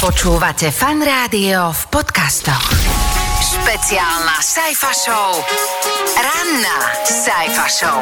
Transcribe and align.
Počúvate 0.00 0.72
fan 0.72 1.04
rádio 1.04 1.76
v 1.76 1.82
podcastoch. 1.92 2.72
Špeciálna 3.44 4.40
Sajfa 4.40 4.96
Show. 4.96 5.44
Ranná 6.16 6.78
Sajfa 7.04 7.68
Show. 7.68 8.00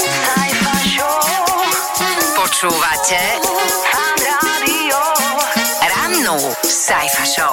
Sajfa 0.00 0.76
Show. 0.80 1.20
Počúvate 2.40 3.20
fan 3.84 4.16
rádio. 4.24 4.96
Rannú 5.92 6.40
Sajfa 6.64 7.24
Show. 7.28 7.52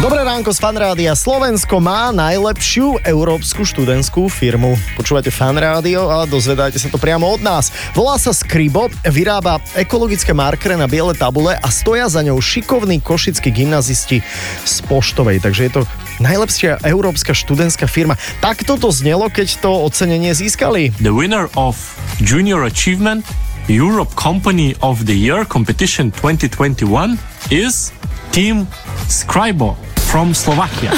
Dobré 0.00 0.24
ránko 0.24 0.48
z 0.56 0.64
Fanrádia. 0.64 1.12
Slovensko 1.12 1.76
má 1.76 2.08
najlepšiu 2.08 3.04
európsku 3.04 3.68
študentskú 3.68 4.32
firmu. 4.32 4.72
Počúvate 4.96 5.28
Fanrádio 5.28 6.08
a 6.08 6.24
dozvedáte 6.24 6.80
sa 6.80 6.88
to 6.88 6.96
priamo 6.96 7.28
od 7.28 7.44
nás. 7.44 7.68
Volá 7.92 8.16
sa 8.16 8.32
Skribo, 8.32 8.88
vyrába 9.04 9.60
ekologické 9.76 10.32
markere 10.32 10.80
na 10.80 10.88
biele 10.88 11.12
tabule 11.12 11.52
a 11.52 11.68
stoja 11.68 12.08
za 12.08 12.24
ňou 12.24 12.40
šikovní 12.40 13.04
košickí 13.04 13.52
gymnazisti 13.52 14.24
z 14.64 14.74
Poštovej. 14.88 15.44
Takže 15.44 15.68
je 15.68 15.72
to 15.76 15.82
najlepšia 16.16 16.80
európska 16.80 17.36
študentská 17.36 17.84
firma. 17.84 18.16
Tak 18.40 18.64
toto 18.64 18.88
znelo, 18.88 19.28
keď 19.28 19.60
to 19.60 19.84
ocenenie 19.84 20.32
získali. 20.32 20.96
The 21.04 21.12
winner 21.12 21.52
of 21.60 21.76
Junior 22.24 22.64
Achievement 22.64 23.28
Europe 23.68 24.16
Company 24.16 24.72
of 24.80 25.04
the 25.04 25.12
Year 25.12 25.44
competition 25.44 26.08
2021 26.08 27.20
is 27.52 27.92
Team 28.32 28.64
Scribo 29.04 29.89
from 30.10 30.34
Slovakia. 30.34 30.90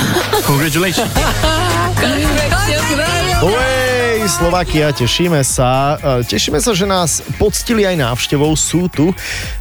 Congratulations. 0.49 1.13
Ojej, 3.45 4.25
Slovakia, 4.25 4.89
tešíme 4.89 5.45
sa. 5.45 6.01
E, 6.01 6.25
Tešíme 6.25 6.57
sa, 6.57 6.73
že 6.73 6.89
nás 6.89 7.21
poctili 7.37 7.85
aj 7.85 8.01
návštevou, 8.01 8.57
sú 8.57 8.89
tu. 8.89 9.13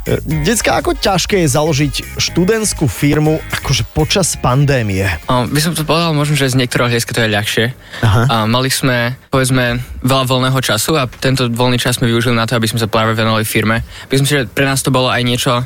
E, 0.08 0.24
Decka, 0.48 0.80
ako 0.80 0.96
ťažké 0.96 1.44
je 1.44 1.52
založiť 1.52 1.94
študentskú 2.16 2.88
firmu 2.88 3.44
akože 3.60 3.84
počas 3.92 4.40
pandémie? 4.40 5.04
Um, 5.28 5.52
by 5.52 5.60
som 5.60 5.76
to 5.76 5.84
povedal 5.84 6.16
možno, 6.16 6.40
že 6.40 6.48
z 6.48 6.56
niektorého 6.56 6.88
hľadiska 6.88 7.12
to 7.12 7.20
je 7.20 7.36
ľahšie. 7.36 7.66
Aha. 8.08 8.22
A 8.32 8.36
mali 8.48 8.72
sme, 8.72 9.20
povedzme, 9.28 9.84
veľa 10.00 10.32
voľného 10.32 10.60
času 10.64 10.96
a 10.96 11.12
tento 11.12 11.52
voľný 11.52 11.76
čas 11.76 12.00
sme 12.00 12.08
využili 12.08 12.40
na 12.40 12.48
to, 12.48 12.56
aby 12.56 12.72
sme 12.72 12.80
sa 12.80 12.88
práve 12.88 13.20
venovali 13.20 13.44
firme. 13.44 13.84
Myslím 14.08 14.28
si, 14.30 14.34
že 14.40 14.48
pre 14.48 14.64
nás 14.64 14.80
to 14.80 14.96
bolo 14.96 15.12
aj 15.12 15.28
niečo, 15.28 15.52
a, 15.60 15.66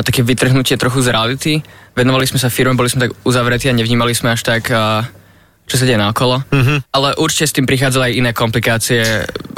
také 0.00 0.24
vytrhnutie 0.24 0.80
trochu 0.80 1.04
z 1.04 1.12
reality. 1.12 1.54
Venovali 1.96 2.28
sme 2.28 2.36
sa 2.36 2.52
firme, 2.52 2.76
boli 2.76 2.92
sme 2.92 3.08
tak 3.08 3.16
uzavretí 3.24 3.72
a 3.72 3.74
nevnímali 3.74 4.12
sme 4.12 4.36
až 4.36 4.44
tak, 4.44 4.68
čo 5.66 5.74
sa 5.74 5.84
deje 5.88 5.98
naokolo. 5.98 6.46
Mm-hmm. 6.46 6.78
Ale 6.94 7.18
určite 7.18 7.48
s 7.50 7.56
tým 7.58 7.66
prichádzali 7.66 8.12
aj 8.12 8.14
iné 8.14 8.30
komplikácie 8.30 9.02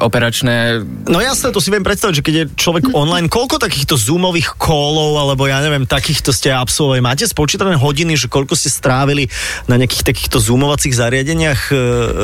operačné. 0.00 0.80
No 1.04 1.20
jasné, 1.20 1.52
to 1.52 1.60
si 1.60 1.68
viem 1.68 1.84
predstaviť, 1.84 2.14
že 2.16 2.24
keď 2.24 2.34
je 2.34 2.50
človek 2.56 2.96
online, 2.96 3.28
koľko 3.28 3.60
takýchto 3.60 4.00
zoomových 4.00 4.56
callov, 4.56 5.20
alebo 5.20 5.44
ja 5.44 5.60
neviem, 5.60 5.84
takýchto 5.84 6.32
ste 6.32 6.48
absolvovali? 6.48 7.04
Máte 7.04 7.28
spočítané 7.28 7.76
hodiny, 7.76 8.16
že 8.16 8.32
koľko 8.32 8.56
ste 8.56 8.72
strávili 8.72 9.28
na 9.68 9.76
nejakých 9.76 10.08
takýchto 10.08 10.40
zoomovacích 10.40 10.96
zariadeniach, 10.96 11.60
e, 11.68 11.76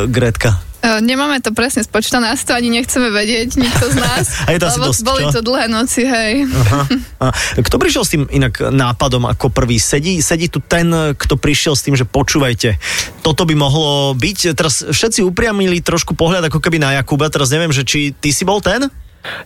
Gretka? 0.08 0.73
E, 0.84 1.00
Nemáme 1.00 1.40
to 1.40 1.56
presne 1.56 1.80
spočítané, 1.80 2.28
asi 2.28 2.44
to 2.44 2.52
ani 2.52 2.68
nechceme 2.68 3.08
vedieť, 3.08 3.56
nikto 3.56 3.88
z 3.88 3.96
nás. 3.96 4.26
A 4.46 4.52
je 4.52 4.60
to 4.60 4.68
asi 4.68 4.80
dosť, 4.84 5.00
boli 5.00 5.22
čo? 5.24 5.30
to 5.32 5.40
dlhé 5.40 5.66
noci, 5.72 6.04
hej. 6.04 6.44
Aha. 6.44 6.82
A 7.24 7.26
kto 7.64 7.80
prišiel 7.80 8.04
s 8.04 8.12
tým 8.12 8.28
inak 8.28 8.60
nápadom 8.68 9.24
ako 9.24 9.48
prvý? 9.48 9.80
Sedí, 9.80 10.20
sedí 10.20 10.52
tu 10.52 10.60
ten, 10.60 11.16
kto 11.16 11.40
prišiel 11.40 11.72
s 11.72 11.88
tým, 11.88 11.96
že 11.96 12.04
počúvajte, 12.04 12.76
toto 13.24 13.48
by 13.48 13.56
mohlo 13.56 14.12
byť. 14.12 14.52
Teraz 14.52 14.84
všetci 14.84 15.24
upriamili 15.24 15.80
trošku 15.80 16.12
pohľad 16.12 16.52
ako 16.52 16.60
keby 16.60 16.76
na 16.76 17.00
Jakuba, 17.00 17.32
teraz 17.32 17.48
neviem, 17.48 17.72
že 17.72 17.88
či 17.88 18.12
ty 18.12 18.28
si 18.28 18.44
bol 18.44 18.60
ten? 18.60 18.92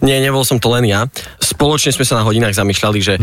Nie, 0.02 0.18
nebol 0.18 0.42
som 0.42 0.58
to 0.58 0.74
len 0.74 0.90
ja. 0.90 1.06
Spoločne 1.38 1.94
sme 1.94 2.02
sa 2.02 2.18
na 2.18 2.26
hodinách 2.26 2.58
zamýšľali, 2.58 2.98
že 2.98 3.14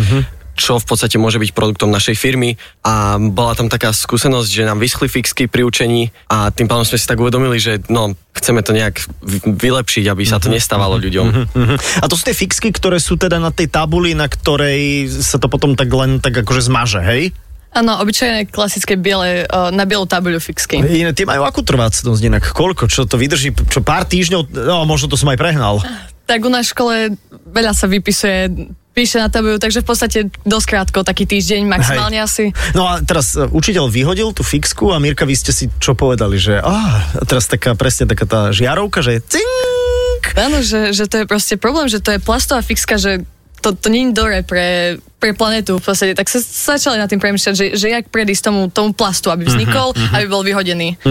čo 0.56 0.80
v 0.80 0.86
podstate 0.88 1.20
môže 1.20 1.38
byť 1.38 1.52
produktom 1.52 1.92
našej 1.92 2.16
firmy 2.16 2.56
a 2.82 3.20
bola 3.20 3.54
tam 3.54 3.68
taká 3.68 3.92
skúsenosť, 3.92 4.50
že 4.50 4.64
nám 4.64 4.80
vyschli 4.80 5.12
fixky 5.12 5.52
pri 5.52 5.68
učení 5.68 6.10
a 6.32 6.50
tým 6.50 6.66
pádom 6.66 6.88
sme 6.88 6.98
si 6.98 7.06
tak 7.06 7.20
uvedomili, 7.20 7.60
že 7.60 7.84
no, 7.92 8.16
chceme 8.32 8.64
to 8.64 8.72
nejak 8.72 9.04
vy- 9.20 9.44
vylepšiť, 9.44 10.06
aby 10.08 10.24
sa 10.24 10.40
to 10.40 10.48
nestávalo 10.48 10.96
ľuďom. 10.98 11.28
Mhm. 11.54 11.76
A 12.02 12.06
to 12.08 12.16
sú 12.16 12.24
tie 12.26 12.36
fixky, 12.36 12.72
ktoré 12.72 12.98
sú 12.98 13.20
teda 13.20 13.38
na 13.38 13.52
tej 13.52 13.68
tabuli, 13.68 14.16
na 14.16 14.32
ktorej 14.32 15.12
sa 15.12 15.38
to 15.38 15.52
potom 15.52 15.76
tak 15.76 15.92
len 15.92 16.24
tak 16.24 16.34
akože 16.40 16.72
zmaže, 16.72 17.04
hej? 17.04 17.36
Áno, 17.76 18.00
obyčajné 18.00 18.48
klasické 18.56 18.96
biele, 18.96 19.44
na 19.52 19.84
bielu 19.84 20.08
tabuľu 20.08 20.40
fixky. 20.40 20.80
Iné, 20.80 21.12
tie 21.12 21.28
majú 21.28 21.44
akú 21.44 21.60
trvácnosť 21.60 22.22
inak? 22.24 22.56
Koľko? 22.56 22.88
Čo 22.88 23.04
to 23.04 23.20
vydrží? 23.20 23.52
Čo 23.52 23.84
pár 23.84 24.08
týždňov? 24.08 24.56
No, 24.64 24.88
možno 24.88 25.12
to 25.12 25.20
som 25.20 25.28
aj 25.28 25.36
prehnal. 25.36 25.84
Tak 26.24 26.40
u 26.40 26.48
nás 26.48 26.72
škole 26.72 27.20
veľa 27.52 27.76
sa 27.76 27.92
vypisuje, 27.92 28.72
píše 28.96 29.20
na 29.20 29.28
tabuľu, 29.28 29.60
takže 29.60 29.84
v 29.84 29.88
podstate 29.92 30.18
dosť 30.48 30.68
krátko, 30.72 31.04
taký 31.04 31.28
týždeň 31.28 31.68
maximálne 31.68 32.24
asi. 32.24 32.56
No 32.72 32.88
a 32.88 33.04
teraz 33.04 33.36
e, 33.36 33.44
učiteľ 33.44 33.92
vyhodil 33.92 34.32
tú 34.32 34.42
fixku 34.42 34.96
a 34.96 35.04
Mirka, 35.04 35.28
vy 35.28 35.36
ste 35.36 35.52
si 35.52 35.68
čo 35.84 36.00
povedali, 36.00 36.40
že 36.40 36.64
a 36.64 37.04
teraz 37.28 37.52
taká 37.52 37.76
presne 37.76 38.08
taká 38.08 38.24
tá 38.24 38.42
žiarovka, 38.56 39.04
že 39.04 39.20
cink. 39.20 40.24
Áno, 40.40 40.64
že, 40.64 40.96
že 40.96 41.12
to 41.12 41.22
je 41.22 41.26
proste 41.28 41.60
problém, 41.60 41.92
že 41.92 42.00
to 42.00 42.16
je 42.16 42.24
plastová 42.24 42.64
fixka, 42.64 42.96
že 42.96 43.28
to, 43.60 43.76
to 43.76 43.92
nie 43.92 44.10
je 44.10 44.16
dobré 44.16 44.46
pre, 44.46 44.98
pre 45.20 45.36
planetu 45.36 45.82
v 45.82 45.84
podstate. 45.84 46.14
Tak 46.16 46.32
sa 46.32 46.40
začali 46.40 47.02
nad 47.02 47.10
tým 47.12 47.20
premýšľať, 47.20 47.54
že, 47.58 47.66
že 47.76 47.88
jak 47.92 48.08
predísť 48.08 48.48
tomu, 48.48 48.72
tomu 48.72 48.96
plastu, 48.96 49.34
aby 49.34 49.44
vznikol, 49.44 49.92
uh-huh, 49.92 50.16
aby 50.16 50.26
bol 50.30 50.46
vyhodený. 50.46 51.02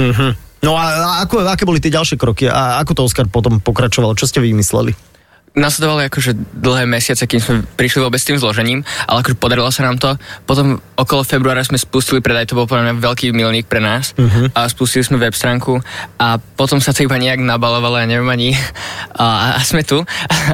No 0.64 0.80
a, 0.80 0.84
a 0.96 1.10
ako, 1.28 1.44
aké 1.44 1.68
boli 1.68 1.82
tie 1.82 1.92
ďalšie 1.92 2.16
kroky 2.16 2.48
a 2.48 2.80
ako 2.80 2.92
to 2.96 3.02
Oskar 3.04 3.28
potom 3.28 3.60
pokračoval? 3.60 4.16
Čo 4.16 4.30
ste 4.30 4.40
vymysleli? 4.40 5.13
Nasledovali 5.54 6.10
akože 6.10 6.34
dlhé 6.58 6.82
mesiace, 6.90 7.30
kým 7.30 7.38
sme 7.38 7.56
prišli 7.78 8.02
vôbec 8.02 8.18
s 8.18 8.26
tým 8.26 8.42
zložením, 8.42 8.82
ale 9.06 9.22
akože 9.22 9.38
podarilo 9.38 9.70
sa 9.70 9.86
nám 9.86 10.02
to. 10.02 10.18
Potom 10.50 10.82
okolo 10.98 11.22
februára 11.22 11.62
sme 11.62 11.78
spustili 11.78 12.18
predaj, 12.18 12.50
to 12.50 12.58
bol 12.58 12.66
podľa 12.66 12.90
mňa 12.90 12.94
veľký 12.98 13.30
milník 13.30 13.70
pre 13.70 13.78
nás. 13.78 14.18
Uh-huh. 14.18 14.50
A 14.50 14.66
spustili 14.66 15.06
sme 15.06 15.22
web 15.22 15.30
stránku 15.30 15.78
a 16.18 16.42
potom 16.58 16.82
sa 16.82 16.90
to 16.90 17.06
iba 17.06 17.14
nejak 17.14 17.38
nabalovalo, 17.38 18.02
ja 18.02 18.10
neviem 18.10 18.26
ani, 18.26 18.50
a, 19.22 19.54
a 19.54 19.60
sme 19.62 19.86
tu. 19.86 20.02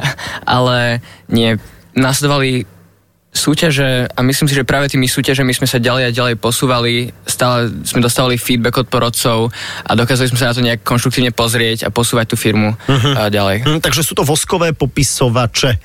ale 0.45 1.01
nie, 1.33 1.57
nasledovali 1.97 2.80
súťaže 3.31 4.11
a 4.11 4.19
myslím 4.27 4.51
si, 4.51 4.53
že 4.59 4.67
práve 4.67 4.91
tými 4.91 5.07
súťažami 5.07 5.55
sme 5.55 5.63
sa 5.63 5.79
ďalej 5.79 6.03
a 6.11 6.11
ďalej 6.11 6.35
posúvali, 6.35 7.15
stále 7.23 7.71
sme 7.87 8.03
dostávali 8.03 8.35
feedback 8.35 8.83
od 8.83 8.87
porodcov 8.91 9.47
a 9.87 9.91
dokázali 9.95 10.27
sme 10.27 10.39
sa 10.39 10.51
na 10.51 10.55
to 10.55 10.61
nejak 10.61 10.83
konštruktívne 10.83 11.31
pozrieť 11.31 11.87
a 11.87 11.89
posúvať 11.89 12.35
tú 12.35 12.35
firmu 12.35 12.75
uh-huh. 12.75 13.31
ďalej. 13.31 13.63
Hm, 13.63 13.79
takže 13.79 14.03
sú 14.03 14.19
to 14.19 14.27
voskové 14.27 14.75
popisovače. 14.75 15.79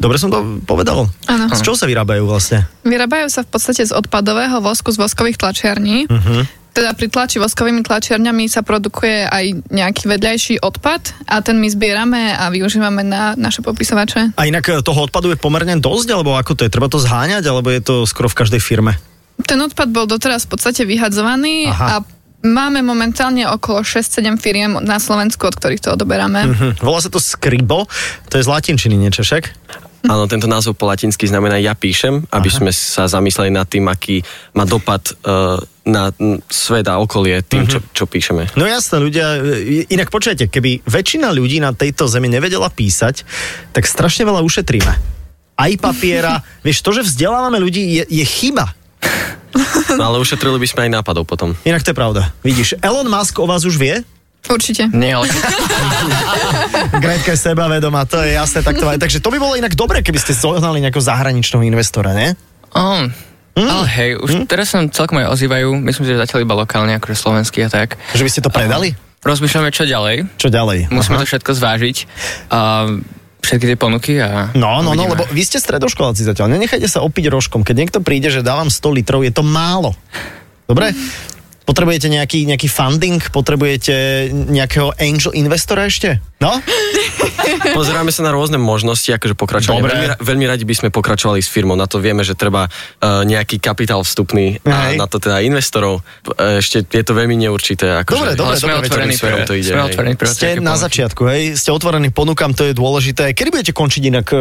Dobre 0.00 0.16
som 0.16 0.32
to 0.32 0.64
povedal? 0.64 1.04
Áno. 1.28 1.52
Z 1.52 1.60
čoho 1.60 1.76
sa 1.76 1.84
vyrábajú 1.84 2.24
vlastne? 2.24 2.64
Vyrábajú 2.84 3.28
sa 3.28 3.44
v 3.44 3.52
podstate 3.52 3.84
z 3.84 3.92
odpadového 3.92 4.64
vosku 4.64 4.88
z 4.88 4.98
voskových 5.04 5.36
tlačiarní. 5.36 6.08
Mhm. 6.08 6.59
Teda 6.80 6.96
pri 6.96 7.12
tlači 7.12 7.36
voskovými 7.36 7.84
tlačiarňami 7.84 8.48
sa 8.48 8.64
produkuje 8.64 9.28
aj 9.28 9.68
nejaký 9.68 10.08
vedľajší 10.08 10.64
odpad 10.64 11.28
a 11.28 11.44
ten 11.44 11.60
my 11.60 11.68
zbierame 11.68 12.32
a 12.32 12.48
využívame 12.48 13.04
na 13.04 13.36
naše 13.36 13.60
popisovače. 13.60 14.32
A 14.32 14.48
inak 14.48 14.64
e, 14.64 14.80
toho 14.80 15.04
odpadu 15.04 15.28
je 15.28 15.36
pomerne 15.36 15.76
dosť, 15.76 16.08
alebo 16.16 16.40
ako 16.40 16.56
to 16.56 16.64
je? 16.64 16.72
Treba 16.72 16.88
to 16.88 16.96
zháňať, 16.96 17.44
alebo 17.44 17.68
je 17.68 17.84
to 17.84 18.08
skoro 18.08 18.32
v 18.32 18.38
každej 18.40 18.64
firme? 18.64 18.96
Ten 19.44 19.60
odpad 19.60 19.92
bol 19.92 20.08
doteraz 20.08 20.48
v 20.48 20.56
podstate 20.56 20.88
vyhadzovaný 20.88 21.68
Aha. 21.68 21.84
a 21.84 21.94
máme 22.48 22.80
momentálne 22.80 23.44
okolo 23.44 23.84
6-7 23.84 24.40
firiem 24.40 24.80
na 24.80 24.96
Slovensku, 24.96 25.52
od 25.52 25.60
ktorých 25.60 25.84
to 25.84 25.92
odoberáme. 26.00 26.48
Hm. 26.48 26.80
Volá 26.80 27.04
sa 27.04 27.12
to 27.12 27.20
skribo, 27.20 27.84
to 28.32 28.40
je 28.40 28.44
z 28.44 28.48
latinčiny 28.48 28.96
niečo 28.96 29.20
však? 29.20 29.52
Áno, 30.08 30.24
tento 30.24 30.48
názov 30.48 30.80
po 30.80 30.88
latinsky 30.88 31.28
znamená 31.28 31.60
ja 31.60 31.76
píšem, 31.76 32.24
aby 32.32 32.48
Aha. 32.48 32.56
sme 32.56 32.72
sa 32.72 33.04
zamysleli 33.04 33.52
nad 33.52 33.68
tým, 33.68 33.84
aký 33.84 34.24
má 34.56 34.64
dopad 34.64 35.12
uh, 35.28 35.60
na 35.84 36.12
svet 36.52 36.86
a 36.88 37.00
okolie 37.00 37.40
tým, 37.40 37.64
čo, 37.64 37.80
čo 37.92 38.04
píšeme. 38.04 38.52
No 38.56 38.68
jasné, 38.68 39.00
ľudia, 39.00 39.40
e, 39.40 39.88
inak 39.88 40.12
počujete, 40.12 40.52
keby 40.52 40.84
väčšina 40.84 41.32
ľudí 41.32 41.58
na 41.58 41.72
tejto 41.72 42.04
zemi 42.04 42.28
nevedela 42.28 42.68
písať, 42.68 43.24
tak 43.72 43.88
strašne 43.88 44.28
veľa 44.28 44.44
ušetríme. 44.44 44.92
Aj 45.56 45.72
papiera, 45.80 46.40
vieš, 46.66 46.84
to, 46.84 46.92
že 46.92 47.06
vzdelávame 47.08 47.56
ľudí, 47.60 48.00
je, 48.00 48.04
je 48.08 48.24
chyba. 48.24 48.76
No 49.98 50.14
ale 50.14 50.22
ušetrili 50.22 50.60
by 50.60 50.68
sme 50.68 50.80
aj 50.86 50.90
nápadov 51.00 51.26
potom. 51.26 51.56
Inak 51.66 51.82
to 51.82 51.90
je 51.90 51.98
pravda. 51.98 52.30
Vidíš, 52.46 52.78
Elon 52.78 53.08
Musk 53.10 53.40
o 53.42 53.48
vás 53.48 53.66
už 53.66 53.80
vie? 53.80 54.04
Určite. 54.48 54.88
Nie, 54.96 55.20
ale 55.20 55.28
Gretka 57.04 57.36
je 57.36 57.40
sebavedomá, 57.40 58.08
to 58.08 58.16
je 58.24 58.32
jasné. 58.32 58.64
Tak 58.64 58.80
to 58.80 58.88
aj. 58.88 58.96
Takže 58.96 59.20
to 59.20 59.28
by 59.28 59.36
bolo 59.36 59.52
inak 59.52 59.76
dobre, 59.76 60.00
keby 60.00 60.16
ste 60.16 60.32
zohnali 60.32 60.80
nejakého 60.80 61.04
zahraničného 61.04 61.60
investora, 61.68 62.16
ne? 62.16 62.32
Oh, 62.72 63.04
mm. 63.60 63.68
Ale 63.68 63.84
hej, 63.92 64.10
už 64.16 64.30
mm. 64.32 64.46
teraz 64.48 64.72
sa 64.72 64.80
celkom 64.88 65.20
aj 65.20 65.28
ozývajú, 65.36 65.68
myslím 65.84 66.04
si, 66.08 66.10
že 66.16 66.22
zatiaľ 66.24 66.48
iba 66.48 66.54
lokálne, 66.56 66.96
akože 66.96 67.16
slovenský 67.16 67.66
a 67.66 67.70
tak. 67.70 68.00
Že 68.16 68.24
by 68.24 68.30
ste 68.32 68.40
to 68.40 68.50
predali? 68.50 68.96
Rozmýšľame, 69.20 69.68
čo 69.68 69.84
ďalej. 69.84 70.16
Čo 70.40 70.48
ďalej? 70.48 70.88
Musíme 70.88 71.20
Aha. 71.20 71.22
to 71.22 71.28
všetko 71.28 71.50
zvážiť. 71.52 71.96
A 72.48 72.88
všetky 73.40 73.64
tie 73.72 73.76
ponuky 73.76 74.16
a 74.20 74.52
No, 74.56 74.80
no, 74.80 74.92
no, 74.92 75.04
uvidíme. 75.04 75.12
lebo 75.12 75.22
vy 75.28 75.42
ste 75.44 75.60
stredoškoláci 75.60 76.24
zatiaľ. 76.24 76.52
Nenechajte 76.56 76.88
sa 76.88 77.04
opiť 77.04 77.28
rožkom. 77.28 77.60
Keď 77.60 77.76
niekto 77.76 77.98
príde, 78.00 78.32
že 78.32 78.40
dávam 78.40 78.72
100 78.72 78.96
litrov, 78.96 79.20
je 79.24 79.32
to 79.32 79.44
málo. 79.44 79.92
Dobre? 80.64 80.92
Potrebujete 81.70 82.10
nejaký, 82.10 82.50
nejaký 82.50 82.66
funding? 82.66 83.22
Potrebujete 83.30 84.26
nejakého 84.34 84.90
angel 84.98 85.30
investora 85.38 85.86
ešte? 85.86 86.18
No? 86.42 86.58
Pozeráme 87.78 88.10
sa 88.10 88.26
na 88.26 88.34
rôzne 88.34 88.58
možnosti, 88.58 89.06
akože 89.06 89.38
pokračovanie. 89.38 89.78
Dobre. 89.78 89.94
Veľmi, 89.94 90.08
veľmi 90.18 90.46
radi 90.50 90.64
by 90.66 90.74
sme 90.74 90.88
pokračovali 90.90 91.38
s 91.38 91.46
firmou, 91.46 91.78
na 91.78 91.86
to 91.86 92.02
vieme, 92.02 92.26
že 92.26 92.34
treba 92.34 92.66
uh, 92.66 93.22
nejaký 93.22 93.62
kapitál 93.62 94.02
vstupný 94.02 94.58
a 94.66 94.90
Hej. 94.90 94.98
na 94.98 95.06
to 95.06 95.22
teda 95.22 95.44
investorov. 95.46 96.02
Uh, 96.26 96.58
ešte 96.58 96.82
je 96.90 97.04
to 97.06 97.12
veľmi 97.14 97.38
neurčité. 97.38 98.02
Akože, 98.02 98.34
Dobre, 98.34 98.34
dobre, 98.34 98.56
sme 98.58 98.72
dobre, 98.74 98.86
otvorení 98.88 99.14
pre, 99.14 99.30
to 99.46 99.54
ide, 99.54 99.70
sme 99.70 99.84
otvorení 99.86 100.14
pre 100.16 100.26
Ste 100.26 100.58
na 100.58 100.74
ponuky. 100.74 100.82
začiatku, 100.90 101.22
hej? 101.30 101.42
Ste 101.54 101.70
otvorení 101.70 102.08
ponukám, 102.10 102.50
to 102.56 102.66
je 102.66 102.74
dôležité. 102.74 103.30
Kedy 103.30 103.48
budete 103.52 103.72
končiť 103.76 104.02
inak 104.10 104.26
e, 104.32 104.36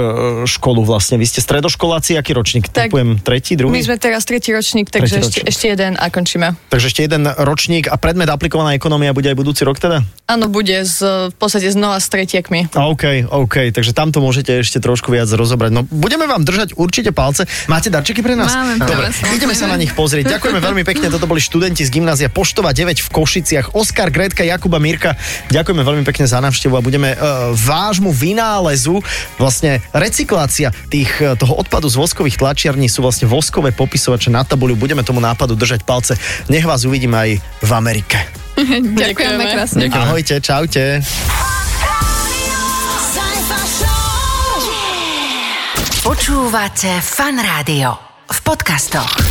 školu 0.49 0.81
vlastne? 0.81 1.19
Vy 1.19 1.27
ste 1.27 1.43
stredoškoláci, 1.43 2.15
aký 2.15 2.31
ročník? 2.33 2.71
Tak, 2.71 2.89
Typujem 2.89 3.19
tretí, 3.21 3.53
druhý? 3.59 3.75
My 3.75 3.83
sme 3.83 3.99
teraz 3.99 4.23
tretí 4.23 4.49
ročník, 4.49 4.87
takže 4.89 5.19
Tretí 5.19 5.27
ešte, 5.27 5.39
ročník. 5.43 5.51
ešte 5.51 5.65
jeden 5.67 5.93
a 5.99 6.05
končíme. 6.07 6.47
Takže 6.71 6.85
ešte 6.87 7.01
jeden 7.03 7.18
ročník 7.25 7.89
a 7.89 7.97
predmet 7.97 8.29
aplikovaná 8.29 8.77
ekonomia 8.77 9.15
bude 9.15 9.31
aj 9.31 9.37
budúci 9.39 9.65
rok 9.65 9.81
teda? 9.81 10.05
Áno, 10.29 10.45
bude 10.45 10.85
z, 10.85 11.25
v 11.33 11.35
podstate 11.41 11.73
znova 11.73 11.97
s 11.97 12.05
tretiakmi. 12.05 12.69
OK, 12.77 13.25
OK, 13.33 13.73
takže 13.73 13.97
tam 13.97 14.13
to 14.13 14.21
môžete 14.21 14.61
ešte 14.61 14.77
trošku 14.77 15.09
viac 15.09 15.25
rozobrať. 15.25 15.73
No 15.73 15.81
budeme 15.89 16.29
vám 16.29 16.45
držať 16.45 16.77
určite 16.77 17.09
palce. 17.09 17.49
Máte 17.65 17.89
darčeky 17.89 18.21
pre 18.21 18.37
nás? 18.37 18.53
Máme, 18.53 18.77
Dobre, 18.77 19.09
samozrejme. 19.09 19.33
ideme 19.41 19.55
sa 19.57 19.65
na 19.65 19.73
nich 19.81 19.89
pozrieť. 19.97 20.37
Ďakujeme 20.37 20.61
veľmi 20.61 20.83
pekne, 20.85 21.09
toto 21.09 21.25
boli 21.25 21.41
študenti 21.41 21.81
z 21.81 21.89
gymnázia 21.89 22.29
Poštova 22.29 22.77
9 22.77 23.01
v 23.01 23.09
Košiciach. 23.09 23.73
Oskar, 23.73 24.13
Gretka, 24.13 24.45
Jakuba, 24.45 24.77
Mirka. 24.77 25.17
Ďakujeme 25.49 25.81
veľmi 25.81 26.03
pekne 26.05 26.29
za 26.29 26.37
návštevu 26.45 26.77
a 26.77 26.85
budeme 26.85 27.17
uh, 27.17 27.49
vášmu 27.57 28.13
vynálezu, 28.13 29.01
vlastne 29.41 29.81
recyklácia 29.97 30.69
tých, 30.93 31.09
eh, 31.25 31.33
toho 31.33 31.57
odpadu 31.57 31.89
z 31.89 31.97
voskových 31.97 32.37
tlačiarní 32.37 32.85
sú 32.85 33.01
vlastne 33.01 33.25
voskové 33.25 33.73
popisovače 33.73 34.29
na 34.29 34.45
tabuľu. 34.45 34.77
Budeme 34.77 35.01
tomu 35.01 35.17
nápadu 35.17 35.57
držať 35.57 35.81
palce. 35.89 36.13
Nech 36.53 36.69
vás 36.69 36.85
uvidíme 36.85 37.17
aj 37.17 37.31
v 37.65 37.71
Amerike. 37.73 38.48
Ďakujeme 38.97 38.97
Ďakujeme. 38.97 39.45
krásne. 39.55 39.79
Ďakujem. 39.87 40.03
Ahojte, 40.03 40.35
čaute. 40.43 40.83
Počúvate 45.99 46.91
Fan 46.99 47.37
Rádio 47.37 47.93
v 48.25 48.39
podcastoch. 48.41 49.28